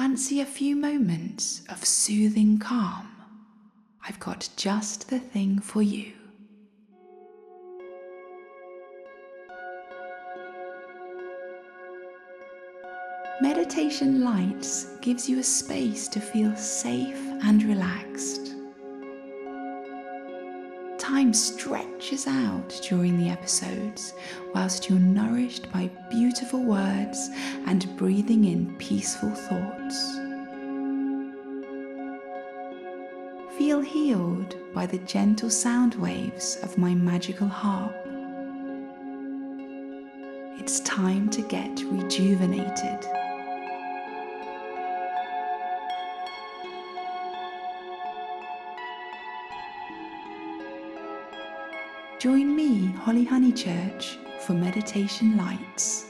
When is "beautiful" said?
26.08-26.62